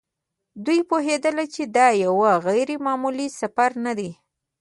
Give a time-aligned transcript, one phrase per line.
[0.65, 2.15] دوی پوهېدل چې دا یو
[2.45, 4.11] غیر معمولي سفر نه دی.